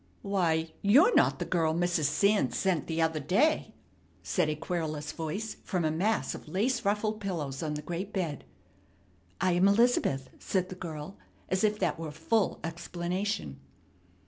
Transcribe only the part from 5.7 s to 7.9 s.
a mass of lace ruffled pillows on the